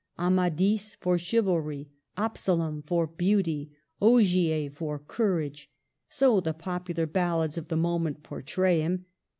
[0.17, 5.69] Amadis for chivalry, Absalom for beauty, Ogier for courage,—
[6.09, 9.05] so the popular ballads of the moment portray him.